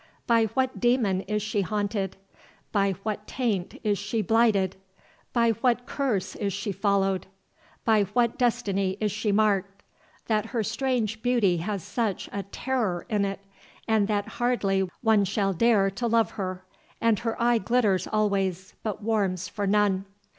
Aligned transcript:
by 0.25 0.45
what 0.55 0.79
demon 0.79 1.21
is 1.27 1.43
she 1.43 1.61
haunted, 1.61 2.17
by 2.71 2.93
what 3.03 3.27
taint 3.27 3.79
is 3.83 3.99
she 3.99 4.19
blighted, 4.23 4.75
by 5.31 5.51
what 5.51 5.85
curse 5.85 6.35
is 6.37 6.51
she 6.51 6.71
followed, 6.71 7.27
by 7.85 8.01
what 8.05 8.35
destiny 8.35 8.97
is 8.99 9.11
she 9.11 9.31
marked, 9.31 9.83
that 10.25 10.47
her 10.47 10.63
strange 10.63 11.21
beauty 11.21 11.57
has 11.57 11.83
such 11.83 12.27
a 12.31 12.41
terror 12.41 13.05
in 13.09 13.23
it, 13.23 13.41
and 13.87 14.07
that 14.07 14.27
hardly 14.27 14.89
one 15.01 15.23
shall 15.23 15.53
dare 15.53 15.91
to 15.91 16.07
love 16.07 16.31
her, 16.31 16.65
and 16.99 17.19
her 17.19 17.39
eye 17.39 17.59
glitters 17.59 18.07
always, 18.07 18.73
but 18.81 19.03
warms 19.03 19.47
for 19.47 19.67
none? 19.67 20.05